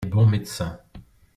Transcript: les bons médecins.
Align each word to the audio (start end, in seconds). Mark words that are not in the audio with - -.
les 0.03 0.09
bons 0.09 0.25
médecins. 0.25 0.79